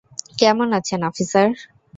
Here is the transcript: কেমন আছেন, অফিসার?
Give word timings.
কেমন 0.39 0.67
আছেন, 0.79 0.99
অফিসার? 1.03 1.47